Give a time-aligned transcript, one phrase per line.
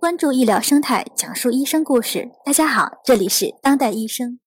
[0.00, 2.26] 关注医疗生态，讲述医生故事。
[2.42, 4.40] 大家好，这里是当代医生。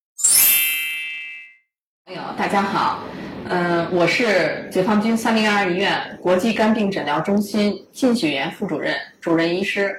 [2.07, 3.03] 朋友，大家好，
[3.47, 9.95] 嗯，我是解放军三零二医院国际肝病诊疗中心进血员副主任、主任医师。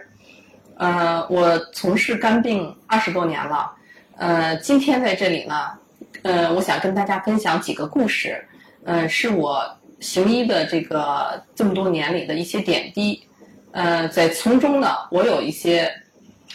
[0.76, 3.70] 呃，我从事肝病二十多年了。
[4.16, 5.70] 呃，今天在这里呢，
[6.22, 8.44] 呃，我想跟大家分享几个故事。
[8.82, 9.64] 呃，是我
[10.00, 13.22] 行医的这个这么多年里的一些点滴。
[13.74, 15.92] 呃，在从中呢，我有一些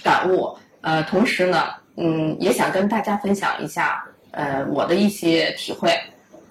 [0.01, 0.57] 感悟。
[0.81, 1.65] 呃，同时呢，
[1.97, 4.01] 嗯，也想跟大家分享一下。
[4.31, 5.93] 呃，我的一些体会。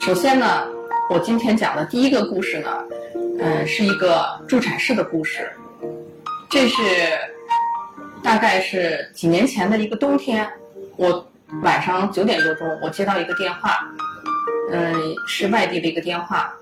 [0.01, 0.67] 首先呢，
[1.09, 2.85] 我今天讲的第一个故事呢，
[3.41, 5.51] 嗯，是一个助产士的故事。
[6.51, 6.83] 这是
[8.23, 10.47] 大概是几年前的一个冬天，
[10.97, 11.27] 我
[11.63, 13.79] 晚上九点多钟，我接到一个电话，
[14.71, 14.95] 嗯，
[15.27, 16.53] 是外地的一个电话，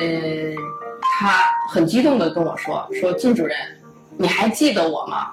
[0.00, 0.56] 嗯，
[1.02, 3.56] 他很激动的跟我说：“说金主任，
[4.18, 5.32] 你还记得我吗？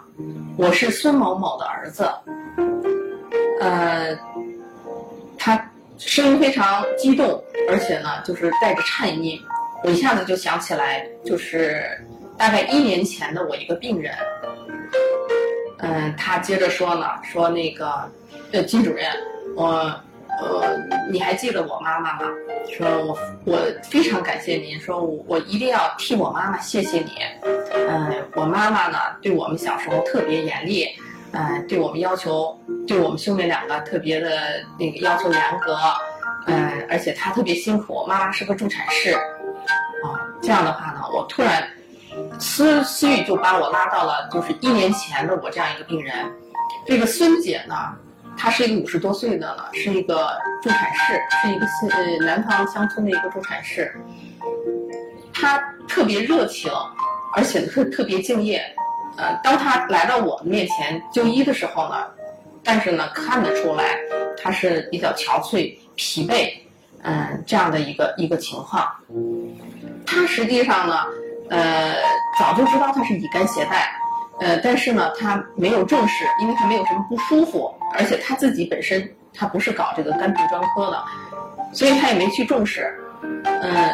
[0.55, 2.09] 我是孙某某的儿子。”
[3.59, 4.17] 呃。
[5.41, 9.39] 他声音非常激动，而且呢，就是带着颤音。
[9.83, 11.81] 我一下子就想起来，就是
[12.37, 14.13] 大概一年前的我一个病人。
[15.77, 18.09] 嗯，他接着说呢，说那个，
[18.51, 19.09] 呃，金主任，
[19.55, 19.65] 我，
[20.41, 20.77] 呃，
[21.09, 22.25] 你还记得我妈妈吗？
[22.75, 27.11] 说我我非常感谢您，说我我一定要替我妈妈谢谢你。
[27.73, 30.87] 嗯，我妈妈呢，对我们小时候特别严厉。
[31.31, 35.77] 嗯，对我们要求，对我们兄妹两个特别的那个要求严格，
[36.47, 38.03] 嗯，而且她特别辛苦。
[38.07, 41.69] 妈妈是个助产士，啊，这样的话呢，我突然
[42.39, 46.13] 思思域就把我拉到了就是一年前的我这样一个病人。
[46.87, 47.75] 这个孙姐呢，
[48.39, 50.29] 他是一个五十多岁的了，是一个
[50.63, 53.93] 助产士，是一个是呃南方乡村的一个助产士。
[55.33, 56.71] 他特别热情，
[57.35, 58.63] 而且特特别敬业。
[59.17, 62.07] 呃，当他来到我们面前就医的时候呢，
[62.63, 63.97] 但是呢，看得出来
[64.41, 66.53] 他是比较憔悴、疲惫，
[67.03, 68.89] 嗯，这样的一个一个情况。
[70.05, 71.05] 他实际上呢，
[71.49, 71.95] 呃，
[72.39, 73.91] 早就知道他是乙肝携带，
[74.41, 81.03] 呃，但是呢，他没有重视，因为他没有什么不舒服，而且他自己本身他不是搞这个肝病专科的，
[81.73, 82.93] 所以他也没去重视，
[83.43, 83.93] 嗯。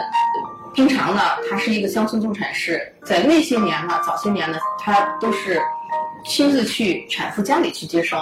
[0.74, 5.62] 平常呢，他是一个乡村助产师，在那些年呢，早些年呢，他都是
[6.26, 8.20] 亲自去产妇家里去接生，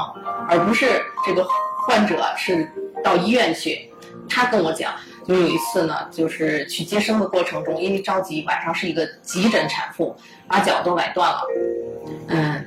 [0.47, 0.85] 而不是
[1.25, 1.43] 这个
[1.87, 2.71] 患者是
[3.03, 3.91] 到医院去。
[4.29, 4.93] 他跟我讲，
[5.27, 10.15] 就有一次呢，就是去接生的过程中，因为着急，晚上是一个急诊产妇，
[10.47, 11.41] 把脚都崴断了。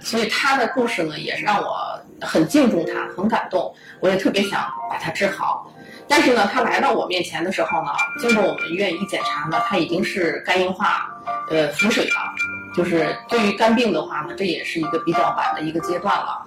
[0.00, 5.70] 所以他的故事呢，也是让我很敬重他，很感动，我也特别想把他治好。
[6.08, 7.90] 但是呢，他来到我面前的时候呢，
[8.20, 11.10] 经过我们医院一检查呢，他已经是肝硬化，
[11.50, 12.34] 呃，腹水了。
[12.76, 16.46] 就是对于肝病的话呢，这也是一个比较晚的一个阶段了。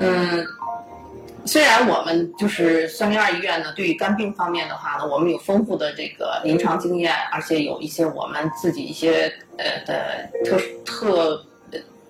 [0.00, 0.44] 嗯，
[1.44, 11.46] 虽然我们就是三零二医院呢，对于肝病方面的话呢，我们有丰富的这个临床经验，而且有一些我们自己一些呃的特特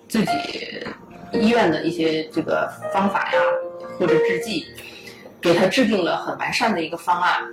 [0.07, 0.31] 自己
[1.33, 3.39] 医院的一些这个方法呀，
[3.99, 4.65] 或者制剂。
[5.39, 7.43] 给他制定了很完善的一个方案，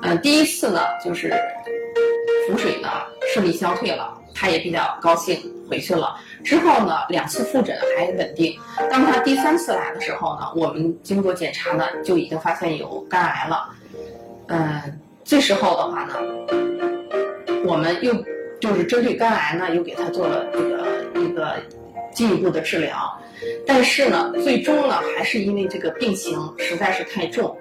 [0.00, 1.30] 嗯，第一次呢就是
[2.48, 2.88] 腹水呢
[3.32, 6.18] 顺利消退了，他也比较高兴回去了。
[6.42, 8.58] 之后呢两次复诊还稳定，
[8.90, 13.68] 当他第三次来的时候呢，我们经过检查呢就已经发现有肝癌了，
[14.48, 16.14] 嗯，这时候的话呢，
[17.66, 18.14] 我们又
[18.58, 20.86] 就是针对肝癌呢又给他做了这个
[21.20, 21.54] 一个
[22.16, 23.16] 进一步的治疗。
[23.66, 27.54] 但是呢，最终呢，还是因为这个病情实在是太重，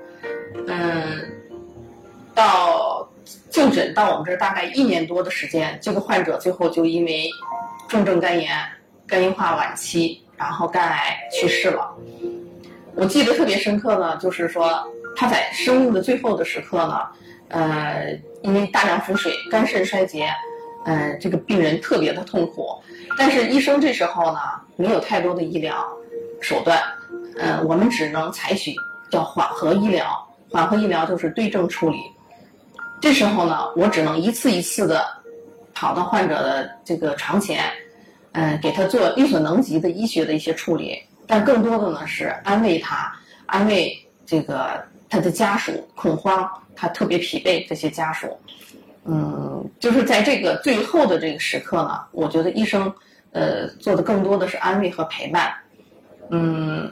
[0.68, 1.30] 嗯，
[2.34, 3.08] 到
[3.52, 7.30] 就诊到我们这儿大概一年多的时间，这个患者最后就因为
[7.90, 8.58] 重症肝炎、
[9.06, 11.94] 肝硬化晚期，然后肝癌去世了。
[12.96, 14.82] 我记得特别深刻呢，就是说
[15.18, 17.02] 他在生命的最后的时刻呢，
[17.50, 20.30] 呃，因为大量腹水、肝肾衰竭，
[20.86, 22.70] 嗯，这个病人特别的痛苦。
[23.18, 24.40] 但是医生这时候呢，
[24.76, 25.88] 没有太多的医疗
[26.42, 26.82] 手段，
[27.38, 28.76] 嗯，我们只能采取
[29.10, 30.06] 叫缓和医疗。
[30.50, 31.98] 缓和医疗就是对症处理。
[33.02, 35.06] 这时候呢，我只能一次一次的
[35.74, 37.64] 跑到患者的这个床前，
[38.34, 41.02] 嗯，给他做力所能及的医学的一些处理。
[41.28, 43.14] 但更多的呢是安慰他，
[43.48, 48.28] 安慰这个他的家属恐慌，他特别疲惫这些家属。
[49.08, 52.92] 嗯，就是在这个最后的这个时刻呢，我觉得医生，
[53.32, 55.54] 呃，做的更多的是安慰和陪伴。
[56.32, 56.92] 嗯，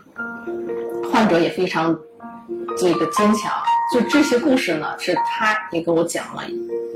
[1.12, 1.98] 患者也非常
[2.78, 3.52] 这个坚强。
[3.92, 6.44] 就这些故事呢，是他也给我讲了，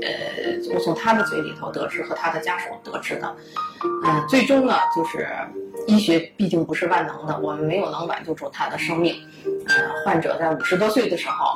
[0.02, 3.36] 呃，我从他的嘴里头得知和他的家属得知的。
[4.06, 5.28] 嗯，最终呢，就是
[5.88, 9.16] 医学毕竟不是万能的，我们没有能挽救住他的生命。
[9.66, 9.74] 呃，
[10.04, 11.52] 患者在五十多岁的时候，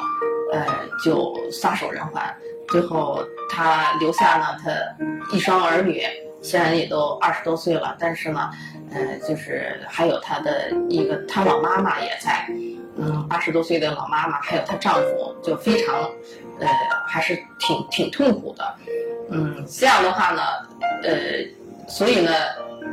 [0.52, 0.66] 呃，
[1.04, 2.22] 就撒手人寰。
[2.72, 4.72] 最后他留下了，他
[5.36, 6.02] 一双儿女，
[6.40, 8.50] 虽然也都二十多岁了，但是呢，
[8.90, 12.46] 呃，就是还有他的一个他老妈妈也在。
[12.94, 16.02] 嗯，八十多岁的老妈妈，还有她丈夫，就非常，
[16.60, 16.68] 呃，
[17.06, 18.74] 还是挺挺痛苦的。
[19.30, 20.42] 嗯，这样的话呢，
[21.02, 22.30] 呃，所以呢，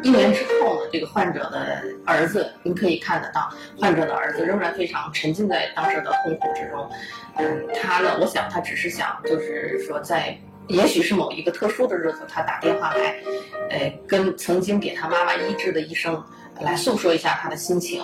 [0.02, 6.90] 一年之后呢，这个患者的儿子，您可以看得到，患者的儿子仍然非常沉浸在当时的痛苦之中。
[7.38, 10.38] 嗯，他呢，我想他只是想，就是说，在
[10.68, 13.16] 也许是某一个特殊的日子，他打电话来，
[13.70, 16.24] 呃，跟曾经给他妈妈医治的医生
[16.60, 18.02] 来诉说一下他的心情。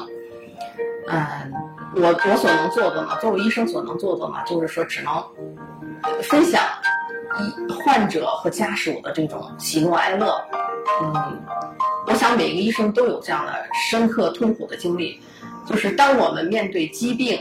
[1.08, 1.54] 嗯。
[1.98, 5.14] 我我所能做的呢，作为医生所能做的呢，就是说只能
[6.24, 6.62] 分享
[7.40, 10.36] 医患者和家属的这种喜怒哀乐。
[11.02, 11.42] 嗯，
[12.08, 13.54] 我想每个医生都有这样的
[13.90, 15.20] 深刻痛苦的经历，
[15.68, 17.40] 就是当我们面对疾病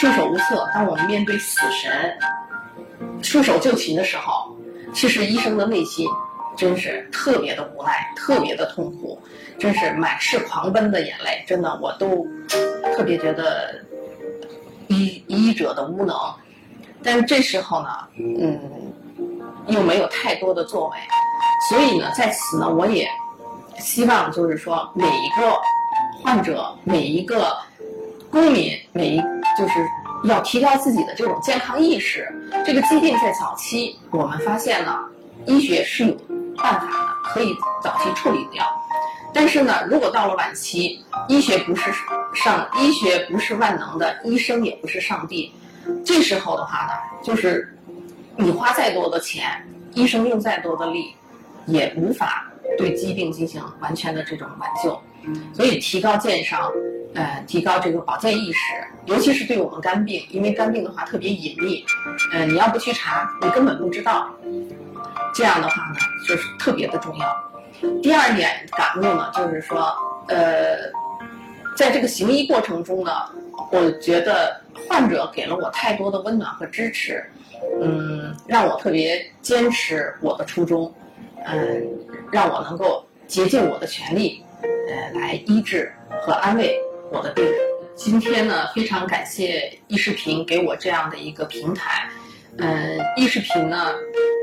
[0.00, 2.16] 束手无策，当我们面对死神
[3.22, 4.56] 束手就擒的时候，
[4.92, 6.08] 其实医生的内心
[6.56, 9.20] 真是特别的无奈，特别的痛苦，
[9.58, 11.44] 真是满是狂奔的眼泪。
[11.46, 12.26] 真的，我都。
[12.94, 13.74] 特别觉得
[14.86, 16.16] 医医者的无能，
[17.02, 17.88] 但是这时候呢，
[18.18, 18.58] 嗯，
[19.66, 20.96] 又没有太多的作为，
[21.68, 23.06] 所以呢，在此呢，我也
[23.86, 25.56] 希望就是说，每一个
[26.20, 27.56] 患者，每一个
[28.28, 29.20] 公民，每一
[29.56, 29.74] 就是
[30.24, 32.28] 要提高自己的这种健康意识。
[32.66, 34.98] 这个疾病在早期，我们发现呢，
[35.46, 36.12] 医学是有
[36.56, 38.64] 办法的，可以早期处理掉。
[39.32, 41.92] 但是呢，如果到了晚期，医学不是
[42.34, 45.54] 上，医学不是万能的，医生也不是上帝。
[46.04, 46.92] 这时候的话呢，
[47.22, 47.72] 就是
[48.34, 51.14] 你花再多的钱，医生用再多的力，
[51.66, 55.00] 也无法对疾病进行完全的这种挽救。
[55.52, 56.70] 所以，提高健康，
[57.14, 58.58] 呃，提高这个保健意识，
[59.06, 61.84] 尤其是对我们肝病，因为肝病的话特别隐秘，
[62.32, 64.30] 呃，你要不去查，你根本不知道。
[65.34, 65.96] 这样的话呢，
[66.28, 67.50] 就是特别的重要。
[68.02, 69.92] 第二点感悟呢，就是说，
[70.28, 70.76] 呃，
[71.76, 73.10] 在这个行医过程中呢，
[73.72, 74.58] 我觉得
[74.88, 77.22] 患者给了我太多的温暖和支持，
[77.82, 80.94] 嗯，让我特别坚持我的初衷，
[81.46, 81.98] 嗯，
[82.32, 86.78] 让我能够竭尽我的全力，呃，来医治和安慰
[87.10, 87.54] 我的病人。
[87.94, 92.08] 今天呢，非常感谢易视频给我这样的一个平台。
[92.58, 93.92] 嗯，易视频呢，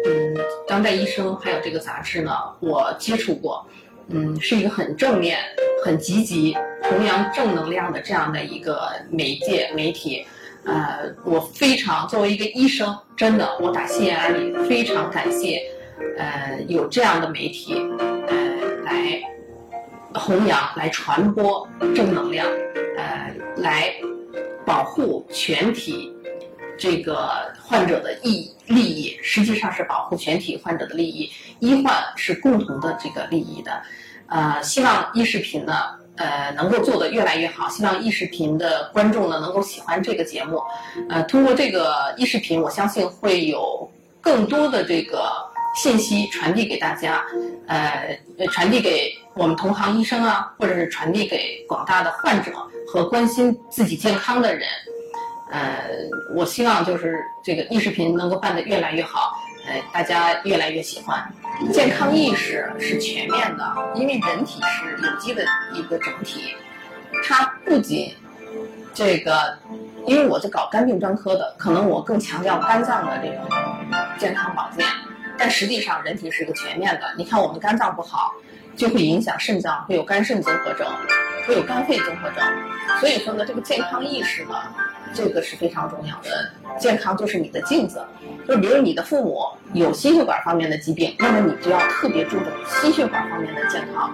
[0.05, 3.65] 嗯，当代医生还有这个杂志呢，我接触过，
[4.07, 5.39] 嗯，是一个很正面、
[5.83, 10.25] 很积极、弘扬正能量的这样的一个媒介媒体。
[10.65, 15.61] 呃，我非常作为一个医生，真的，我打心眼里非常感谢，
[16.17, 17.75] 呃，有这样的媒体，
[18.27, 18.35] 呃，
[18.83, 19.21] 来
[20.13, 22.47] 弘扬、来传播正能量，
[22.97, 23.94] 呃，来
[24.65, 26.11] 保护全体。
[26.75, 27.29] 这个
[27.61, 33.81] 患者的益利益实际上是保护全体患者的利益，医患是共同的这个利益的，
[34.27, 35.73] 呃，希望易视频呢，
[36.15, 40.61] 呃，能够做得越来越好，希望易视频的观众呢能够喜欢这个节目，
[41.09, 43.89] 呃，通过这个易视频，我相信会有
[44.19, 45.31] 更多的这个
[45.75, 47.24] 信息传递给大家，
[47.68, 48.18] 呃，
[48.52, 52.52] 传递给我们同行医生啊，或者是传递给广大的患者
[52.88, 54.68] 和关心自己健康的人。
[55.51, 55.84] 呃，
[56.36, 59.38] 我希望就是这个易视频能够办得越来越好，
[59.68, 61.24] 呃，大家越来越喜欢。
[61.72, 66.56] 健康意识是全面的，因为人体是有机的一个整体，
[67.24, 68.12] 它不仅
[68.96, 69.56] 这个，
[70.08, 73.48] 因为我是搞肝病专科的，可能我更强调肝脏的这种
[74.18, 74.84] 健康保健，
[75.38, 77.13] 但实际上人体是一个全面的。
[77.18, 78.34] 你看我们肝脏不好，
[78.75, 80.88] 就会影响肾脏，会有肝肾综合症，
[81.48, 82.44] 会有肝肺综合症。
[83.00, 84.56] 所以说呢，这个健康意识呢。
[85.16, 86.50] 这个是非常重要的，
[86.80, 88.04] 健康就是你的镜子。
[88.48, 92.48] 就比如你的父母有心血管方面的疾病，那么你就要特别注重
[92.82, 94.12] 心血管方面的健康。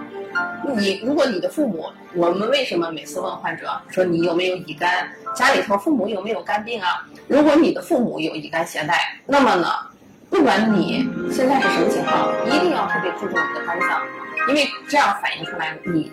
[0.75, 5.09] 你如果你的父母，我们为什么每次问患者说你有没有乙肝？
[5.33, 7.07] 家里头父母有没有肝病啊？
[7.29, 9.69] 如果你的父母有乙肝携带，那么呢，
[10.29, 14.01] 不管你现在是什么情况，一定要特别注重你的肝脏，
[14.47, 16.11] 因为这样反映出来你。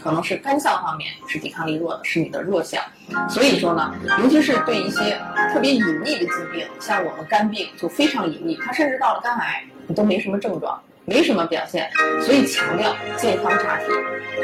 [0.00, 2.80] 可能是肝脏方面是抵抗力弱的，是你的弱项。
[3.28, 5.20] 所以说呢，尤其是对一些
[5.52, 11.90] 特别隐秘的疾病，像我们肝病就非常隐秘，它甚至到了肝癌，你都没什么症状，没什么表现。
[12.22, 13.86] 所以强调健康查体，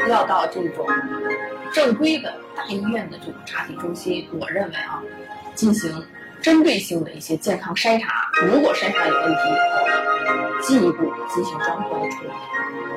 [0.09, 0.85] 要到这种
[1.71, 5.01] 正规的大医院的这种查体中心，我认为啊，
[5.53, 5.89] 进行
[6.45, 8.29] 针对性的一些健康筛查。
[8.45, 12.29] 如果筛查有问题以后，进一步进行专科的处理，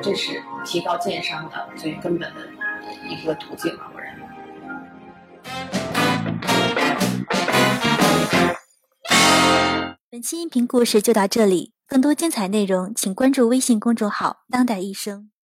[0.03, 2.47] 这是提高建商的最根本的
[3.09, 3.89] 一个途径啊！
[3.95, 4.21] 我认为。
[10.11, 15.31] 本期音频故事就到这里，更多精彩内容请关注微信公众号“当代医生”。